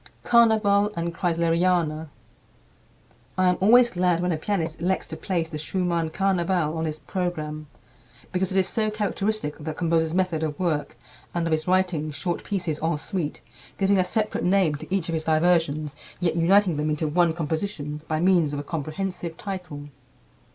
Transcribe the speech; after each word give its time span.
"Carnaval" 0.23 0.91
and 0.95 1.13
"Kreisleriana." 1.13 2.07
I 3.37 3.49
am 3.49 3.57
always 3.61 3.91
glad 3.91 4.19
when 4.19 4.31
a 4.31 4.37
pianist 4.37 4.81
elects 4.81 5.05
to 5.05 5.15
place 5.15 5.47
the 5.49 5.59
Schumann 5.59 6.09
"Carnaval" 6.09 6.75
on 6.75 6.85
his 6.85 6.97
program, 6.97 7.67
because 8.31 8.51
it 8.51 8.57
is 8.57 8.67
so 8.67 8.89
characteristic 8.89 9.59
of 9.59 9.65
the 9.65 9.75
composer's 9.75 10.15
method 10.15 10.41
of 10.41 10.57
work 10.59 10.97
and 11.35 11.45
of 11.45 11.51
his 11.51 11.67
writing 11.67 12.09
short 12.09 12.43
pieces 12.43 12.79
en 12.81 12.97
suite, 12.97 13.41
giving 13.77 13.99
a 13.99 14.03
separate 14.03 14.43
name 14.43 14.73
to 14.73 14.91
each 14.91 15.07
of 15.07 15.13
his 15.13 15.25
diversions 15.25 15.95
yet 16.19 16.35
uniting 16.35 16.77
them 16.77 16.89
into 16.89 17.07
one 17.07 17.31
composition 17.31 18.01
by 18.07 18.19
means 18.19 18.53
of 18.53 18.59
a 18.59 18.63
comprehensive 18.63 19.37
title. 19.37 19.87